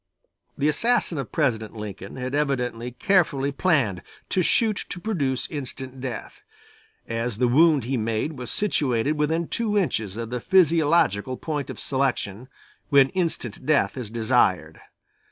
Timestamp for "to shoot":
4.29-4.83